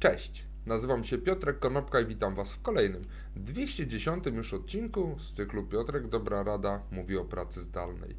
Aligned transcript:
Cześć, 0.00 0.44
nazywam 0.66 1.04
się 1.04 1.18
Piotrek 1.18 1.58
Konopka 1.58 2.00
i 2.00 2.06
witam 2.06 2.34
Was 2.34 2.52
w 2.52 2.62
kolejnym, 2.62 3.02
210 3.36 4.26
już 4.26 4.54
odcinku 4.54 5.16
z 5.20 5.32
cyklu 5.32 5.64
Piotrek 5.64 6.08
Dobra 6.08 6.42
Rada 6.42 6.82
mówi 6.92 7.16
o 7.16 7.24
pracy 7.24 7.62
zdalnej. 7.62 8.16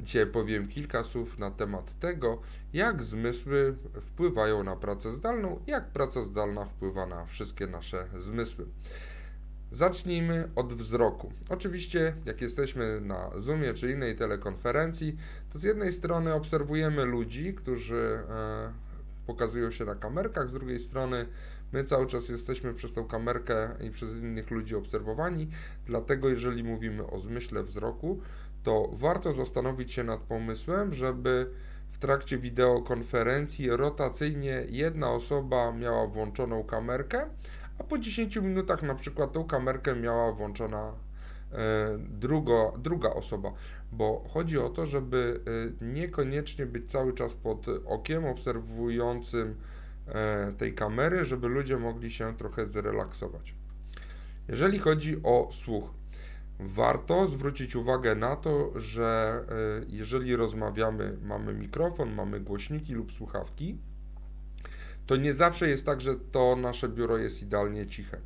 Dzisiaj 0.00 0.26
powiem 0.26 0.68
kilka 0.68 1.04
słów 1.04 1.38
na 1.38 1.50
temat 1.50 1.98
tego, 1.98 2.40
jak 2.72 3.02
zmysły 3.02 3.76
wpływają 4.00 4.62
na 4.62 4.76
pracę 4.76 5.12
zdalną, 5.12 5.60
jak 5.66 5.90
praca 5.90 6.24
zdalna 6.24 6.64
wpływa 6.64 7.06
na 7.06 7.24
wszystkie 7.24 7.66
nasze 7.66 8.06
zmysły. 8.18 8.66
Zacznijmy 9.72 10.50
od 10.56 10.74
wzroku. 10.74 11.32
Oczywiście, 11.48 12.14
jak 12.24 12.40
jesteśmy 12.40 13.00
na 13.00 13.30
Zoomie 13.40 13.74
czy 13.74 13.92
innej 13.92 14.16
telekonferencji, 14.16 15.16
to 15.52 15.58
z 15.58 15.62
jednej 15.62 15.92
strony 15.92 16.34
obserwujemy 16.34 17.04
ludzi, 17.04 17.54
którzy 17.54 18.18
e, 18.28 18.85
pokazują 19.26 19.70
się 19.70 19.84
na 19.84 19.94
kamerkach, 19.94 20.50
z 20.50 20.52
drugiej 20.52 20.80
strony 20.80 21.26
my 21.72 21.84
cały 21.84 22.06
czas 22.06 22.28
jesteśmy 22.28 22.74
przez 22.74 22.92
tą 22.92 23.04
kamerkę 23.04 23.68
i 23.80 23.90
przez 23.90 24.10
innych 24.10 24.50
ludzi 24.50 24.74
obserwowani, 24.74 25.48
dlatego 25.86 26.28
jeżeli 26.28 26.64
mówimy 26.64 27.06
o 27.06 27.20
zmyśle 27.20 27.62
wzroku, 27.62 28.20
to 28.62 28.90
warto 28.92 29.32
zastanowić 29.32 29.92
się 29.92 30.04
nad 30.04 30.20
pomysłem, 30.20 30.94
żeby 30.94 31.50
w 31.90 31.98
trakcie 31.98 32.38
wideokonferencji 32.38 33.70
rotacyjnie 33.70 34.64
jedna 34.68 35.10
osoba 35.10 35.72
miała 35.72 36.06
włączoną 36.06 36.64
kamerkę, 36.64 37.26
a 37.78 37.84
po 37.84 37.98
10 37.98 38.36
minutach 38.36 38.82
na 38.82 38.94
przykład 38.94 39.32
tą 39.32 39.44
kamerkę 39.44 39.96
miała 39.96 40.32
włączona 40.32 40.92
drugo, 41.98 42.74
druga 42.78 43.10
osoba, 43.10 43.52
bo 43.92 44.24
chodzi 44.28 44.58
o 44.58 44.68
to, 44.68 44.86
żeby 44.86 45.40
e, 45.80 45.84
niekoniecznie 45.84 46.66
być 46.66 46.90
cały 46.90 47.12
czas 47.12 47.34
pod 47.34 47.66
okiem 47.86 48.24
obserwującym 48.24 49.54
e, 50.08 50.52
tej 50.52 50.74
kamery, 50.74 51.24
żeby 51.24 51.48
ludzie 51.48 51.76
mogli 51.76 52.12
się 52.12 52.36
trochę 52.36 52.66
zrelaksować. 52.66 53.54
Jeżeli 54.48 54.78
chodzi 54.78 55.16
o 55.22 55.50
słuch, 55.52 55.90
warto 56.60 57.28
zwrócić 57.28 57.76
uwagę 57.76 58.14
na 58.14 58.36
to, 58.36 58.80
że 58.80 59.44
jeżeli 59.88 60.36
rozmawiamy, 60.36 61.16
mamy 61.22 61.54
mikrofon, 61.54 62.14
mamy 62.14 62.40
głośniki 62.40 62.94
lub 62.94 63.12
słuchawki, 63.12 63.78
to 65.06 65.16
nie 65.16 65.34
zawsze 65.34 65.68
jest 65.68 65.86
tak, 65.86 66.00
że 66.00 66.14
to 66.32 66.56
nasze 66.56 66.88
biuro 66.88 67.18
jest 67.18 67.42
idealnie 67.42 67.86
ciche. 67.86 68.20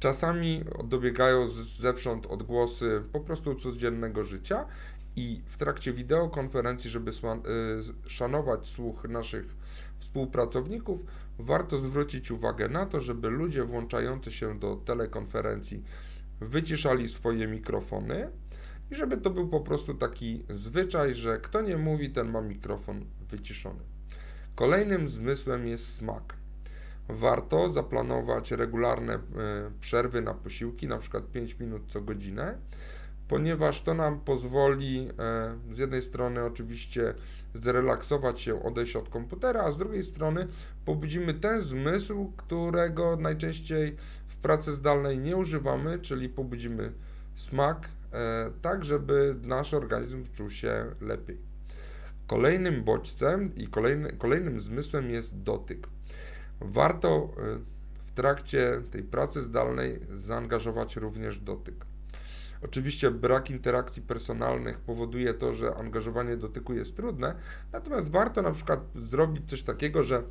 Czasami 0.00 0.64
dobiegają 0.84 1.48
zewsząd 1.80 2.26
odgłosy 2.26 3.02
po 3.12 3.20
prostu 3.20 3.54
codziennego 3.54 4.24
życia 4.24 4.66
i 5.16 5.42
w 5.46 5.56
trakcie 5.56 5.92
wideokonferencji, 5.92 6.90
żeby 6.90 7.10
y, 7.10 7.14
szanować 8.10 8.66
słuch 8.66 9.04
naszych 9.08 9.56
współpracowników, 9.98 11.00
warto 11.38 11.82
zwrócić 11.82 12.30
uwagę 12.30 12.68
na 12.68 12.86
to, 12.86 13.00
żeby 13.00 13.30
ludzie 13.30 13.64
włączający 13.64 14.32
się 14.32 14.58
do 14.58 14.76
telekonferencji 14.76 15.84
wyciszali 16.40 17.08
swoje 17.08 17.46
mikrofony 17.46 18.30
i 18.90 18.94
żeby 18.94 19.16
to 19.16 19.30
był 19.30 19.48
po 19.48 19.60
prostu 19.60 19.94
taki 19.94 20.44
zwyczaj, 20.50 21.14
że 21.14 21.38
kto 21.38 21.60
nie 21.60 21.76
mówi, 21.76 22.10
ten 22.10 22.30
ma 22.30 22.40
mikrofon 22.40 23.04
wyciszony. 23.30 23.80
Kolejnym 24.54 25.08
zmysłem 25.08 25.66
jest 25.66 25.94
smak. 25.94 26.34
Warto 27.08 27.72
zaplanować 27.72 28.50
regularne 28.50 29.14
e, 29.14 29.20
przerwy 29.80 30.22
na 30.22 30.34
posiłki, 30.34 30.86
na 30.86 30.98
przykład 30.98 31.30
5 31.32 31.58
minut 31.58 31.82
co 31.88 32.00
godzinę, 32.00 32.58
ponieważ 33.28 33.82
to 33.82 33.94
nam 33.94 34.20
pozwoli 34.20 35.08
e, 35.18 35.74
z 35.74 35.78
jednej 35.78 36.02
strony 36.02 36.44
oczywiście 36.44 37.14
zrelaksować 37.54 38.40
się, 38.40 38.62
odejść 38.62 38.96
od 38.96 39.08
komputera, 39.08 39.60
a 39.60 39.72
z 39.72 39.76
drugiej 39.76 40.04
strony 40.04 40.46
pobudzimy 40.84 41.34
ten 41.34 41.62
zmysł, 41.62 42.32
którego 42.36 43.16
najczęściej 43.16 43.96
w 44.28 44.36
pracy 44.36 44.72
zdalnej 44.72 45.18
nie 45.18 45.36
używamy, 45.36 45.98
czyli 45.98 46.28
pobudzimy 46.28 46.92
smak, 47.36 47.88
e, 48.12 48.50
tak 48.62 48.84
żeby 48.84 49.36
nasz 49.42 49.74
organizm 49.74 50.24
czuł 50.34 50.50
się 50.50 50.86
lepiej. 51.00 51.38
Kolejnym 52.26 52.84
bodźcem 52.84 53.54
i 53.56 53.66
kolejny, 53.66 54.12
kolejnym 54.12 54.60
zmysłem 54.60 55.10
jest 55.10 55.42
dotyk. 55.42 55.88
Warto 56.60 57.30
y, 57.38 57.58
w 58.06 58.12
trakcie 58.12 58.82
tej 58.90 59.02
pracy 59.02 59.42
zdalnej 59.42 60.00
zaangażować 60.14 60.96
również 60.96 61.38
dotyk. 61.38 61.74
Oczywiście 62.62 63.10
brak 63.10 63.50
interakcji 63.50 64.02
personalnych 64.02 64.78
powoduje 64.78 65.34
to, 65.34 65.54
że 65.54 65.74
angażowanie 65.74 66.36
dotyku 66.36 66.74
jest 66.74 66.96
trudne, 66.96 67.34
natomiast 67.72 68.10
warto 68.10 68.42
na 68.42 68.52
przykład 68.52 68.80
zrobić 68.94 69.50
coś 69.50 69.62
takiego, 69.62 70.04
że 70.04 70.18
y, 70.18 70.22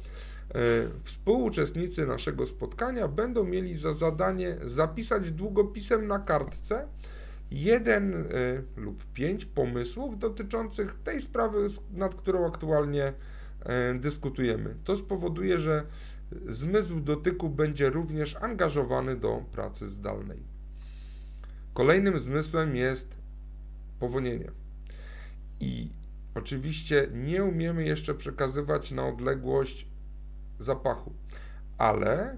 współuczestnicy 1.04 2.06
naszego 2.06 2.48
spotkania 2.48 3.08
będą 3.08 3.44
mieli 3.44 3.78
za 3.78 3.94
zadanie 3.94 4.58
zapisać 4.66 5.32
długopisem 5.32 6.08
na 6.08 6.20
kartce 6.20 6.88
jeden 7.52 8.14
y, 8.14 8.26
lub 8.78 9.04
pięć 9.14 9.46
pomysłów 9.46 10.20
dotyczących 10.20 10.96
tej 11.04 11.22
sprawy, 11.22 11.68
nad 11.94 12.16
którą 12.16 12.48
aktualnie 12.48 13.14
dyskutujemy. 14.00 14.76
To 14.84 14.98
spowoduje, 14.98 15.58
że 15.58 15.84
zmysł 16.46 17.00
dotyku 17.00 17.50
będzie 17.50 17.90
również 17.90 18.36
angażowany 18.36 19.16
do 19.16 19.44
pracy 19.52 19.90
zdalnej. 19.90 20.40
Kolejnym 21.74 22.20
zmysłem 22.20 22.76
jest 22.76 23.16
powonienie. 24.00 24.52
I 25.60 25.90
oczywiście 26.36 27.08
nie 27.14 27.44
umiemy 27.44 27.86
jeszcze 27.86 28.14
przekazywać 28.14 28.92
na 28.92 29.08
odległość 29.08 29.88
zapachu, 30.60 31.14
ale 31.78 32.34
y, 32.34 32.38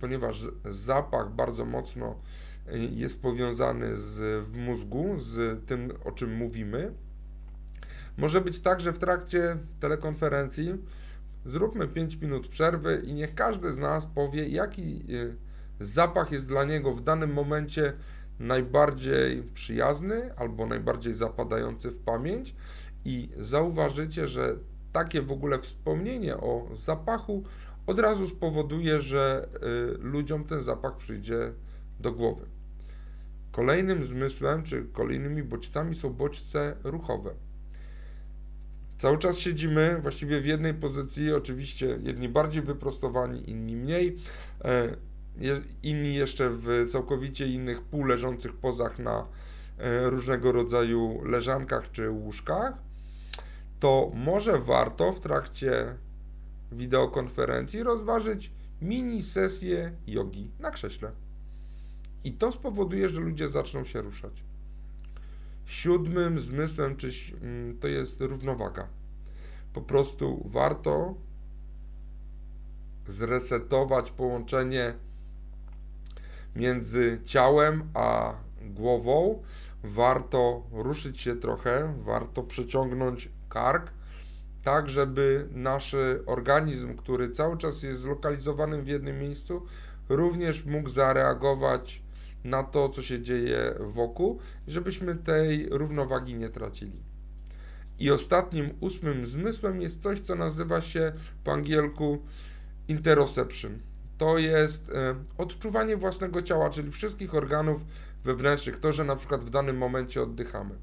ponieważ 0.00 0.46
zapach 0.70 1.32
bardzo 1.32 1.64
mocno 1.64 2.16
jest 2.90 3.22
powiązany 3.22 3.96
z, 3.96 4.44
w 4.46 4.56
mózgu, 4.56 5.20
z 5.20 5.66
tym, 5.66 5.92
o 6.04 6.12
czym 6.12 6.34
mówimy. 6.36 6.92
Może 8.16 8.40
być 8.40 8.60
tak, 8.60 8.80
że 8.80 8.92
w 8.92 8.98
trakcie 8.98 9.56
telekonferencji 9.80 10.74
zróbmy 11.46 11.88
5 11.88 12.16
minut 12.16 12.48
przerwy 12.48 13.02
i 13.04 13.12
niech 13.12 13.34
każdy 13.34 13.72
z 13.72 13.78
nas 13.78 14.06
powie, 14.06 14.48
jaki 14.48 15.04
e, 15.80 15.84
zapach 15.84 16.32
jest 16.32 16.46
dla 16.46 16.64
niego 16.64 16.94
w 16.94 17.00
danym 17.00 17.32
momencie 17.32 17.92
najbardziej 18.40 19.42
przyjazny 19.42 20.36
albo 20.36 20.66
najbardziej 20.66 21.14
zapadający 21.14 21.90
w 21.90 21.98
pamięć 21.98 22.54
i 23.04 23.28
zauważycie, 23.38 24.28
że 24.28 24.56
takie 24.92 25.22
w 25.22 25.32
ogóle 25.32 25.58
wspomnienie 25.58 26.36
o 26.36 26.68
zapachu 26.74 27.44
od 27.86 28.00
razu 28.00 28.28
spowoduje, 28.28 29.00
że 29.00 29.48
y, 29.96 29.98
ludziom 29.98 30.44
ten 30.44 30.62
zapach 30.62 30.96
przyjdzie 30.96 31.52
do 32.00 32.12
głowy. 32.12 32.46
Kolejnym 33.52 34.04
zmysłem, 34.04 34.62
czy 34.62 34.84
kolejnymi 34.92 35.42
bodźcami 35.42 35.96
są 35.96 36.12
bodźce 36.12 36.76
ruchowe. 36.84 37.34
Cały 39.00 39.18
czas 39.18 39.38
siedzimy 39.38 39.98
właściwie 40.02 40.40
w 40.40 40.46
jednej 40.46 40.74
pozycji, 40.74 41.32
oczywiście 41.32 41.98
jedni 42.02 42.28
bardziej 42.28 42.62
wyprostowani, 42.62 43.50
inni 43.50 43.76
mniej, 43.76 44.16
e, 44.64 44.96
inni 45.82 46.14
jeszcze 46.14 46.50
w 46.50 46.86
całkowicie 46.90 47.46
innych 47.46 47.82
półleżących 47.82 48.52
pozach 48.52 48.98
na 48.98 49.26
e, 49.78 50.10
różnego 50.10 50.52
rodzaju 50.52 51.24
leżankach 51.24 51.90
czy 51.90 52.10
łóżkach, 52.10 52.74
to 53.80 54.10
może 54.14 54.58
warto 54.58 55.12
w 55.12 55.20
trakcie 55.20 55.94
wideokonferencji 56.72 57.82
rozważyć 57.82 58.50
mini 58.82 59.22
sesję 59.22 59.92
jogi 60.06 60.50
na 60.58 60.70
krześle. 60.70 61.12
I 62.24 62.32
to 62.32 62.52
spowoduje, 62.52 63.08
że 63.08 63.20
ludzie 63.20 63.48
zaczną 63.48 63.84
się 63.84 64.02
ruszać. 64.02 64.49
Siódmym 65.70 66.40
zmysłem 66.40 66.96
czy, 66.96 67.10
mm, 67.42 67.78
to 67.78 67.88
jest 67.88 68.20
równowaga. 68.20 68.86
Po 69.72 69.80
prostu 69.80 70.48
warto 70.52 71.14
zresetować 73.08 74.10
połączenie 74.10 74.94
między 76.56 77.20
ciałem 77.24 77.82
a 77.94 78.34
głową. 78.60 79.42
Warto 79.84 80.62
ruszyć 80.72 81.20
się 81.20 81.36
trochę, 81.36 81.94
warto 82.04 82.42
przeciągnąć 82.42 83.28
kark, 83.48 83.90
tak 84.64 84.88
żeby 84.88 85.48
nasz 85.52 85.96
organizm, 86.26 86.96
który 86.96 87.30
cały 87.30 87.58
czas 87.58 87.82
jest 87.82 88.00
zlokalizowany 88.00 88.82
w 88.82 88.86
jednym 88.86 89.18
miejscu, 89.18 89.66
również 90.08 90.64
mógł 90.64 90.90
zareagować 90.90 92.02
na 92.44 92.62
to, 92.62 92.88
co 92.88 93.02
się 93.02 93.22
dzieje 93.22 93.74
wokół, 93.80 94.38
żebyśmy 94.68 95.14
tej 95.14 95.68
równowagi 95.70 96.34
nie 96.34 96.48
tracili. 96.48 97.02
I 97.98 98.10
ostatnim, 98.10 98.70
ósmym 98.80 99.26
zmysłem 99.26 99.80
jest 99.80 100.02
coś, 100.02 100.20
co 100.20 100.34
nazywa 100.34 100.80
się 100.80 101.12
po 101.44 101.52
angielsku 101.52 102.18
interoception. 102.88 103.78
To 104.18 104.38
jest 104.38 104.90
e, 104.90 105.14
odczuwanie 105.38 105.96
własnego 105.96 106.42
ciała, 106.42 106.70
czyli 106.70 106.90
wszystkich 106.90 107.34
organów 107.34 107.84
wewnętrznych, 108.24 108.80
to, 108.80 108.92
że 108.92 109.04
na 109.04 109.16
przykład 109.16 109.44
w 109.44 109.50
danym 109.50 109.76
momencie 109.78 110.22
oddychamy. 110.22 110.74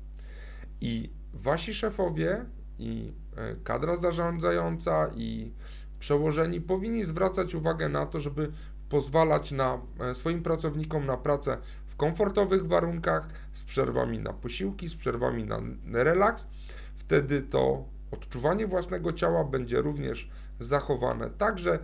I 0.81 1.09
wasi 1.33 1.73
szefowie, 1.73 2.45
i 2.79 3.13
e, 3.35 3.55
kadra 3.63 3.97
zarządzająca, 3.97 5.09
i 5.15 5.51
Przełożeni 5.99 6.61
powinni 6.61 7.05
zwracać 7.05 7.55
uwagę 7.55 7.89
na 7.89 8.05
to, 8.05 8.21
żeby 8.21 8.51
pozwalać 8.89 9.51
na 9.51 9.81
e, 9.99 10.15
swoim 10.15 10.43
pracownikom 10.43 11.05
na 11.05 11.17
pracę 11.17 11.57
w 11.87 11.95
komfortowych 11.95 12.67
warunkach, 12.67 13.29
z 13.53 13.63
przerwami 13.63 14.19
na 14.19 14.33
posiłki, 14.33 14.89
z 14.89 14.95
przerwami 14.95 15.43
na 15.43 15.59
relaks. 16.03 16.47
Wtedy 16.97 17.41
to 17.41 17.85
odczuwanie 18.11 18.67
własnego 18.67 19.13
ciała 19.13 19.43
będzie 19.43 19.81
również 19.81 20.29
zachowane, 20.59 21.29
także 21.29 21.79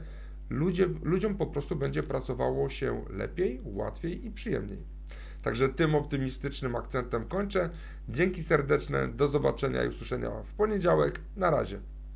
ludzie, 0.50 0.88
ludziom 1.04 1.36
po 1.36 1.46
prostu 1.46 1.76
będzie 1.76 2.04
pracowało 2.04 2.70
się 2.70 3.06
lepiej, 3.10 3.62
łatwiej 3.64 4.26
i 4.26 4.32
przyjemniej. 4.32 4.94
Także 5.42 5.70
tym 5.70 5.96
optymistycznym 5.96 6.76
akcentem 6.76 7.28
kończę. 7.28 7.70
Dzięki 8.10 8.44
serdeczne, 8.44 9.08
do 9.08 9.28
zobaczenia 9.28 9.84
i 9.84 9.88
usłyszenia 9.88 10.30
w 10.30 10.54
poniedziałek. 10.54 11.20
Na 11.36 11.52
razie. 11.52 11.80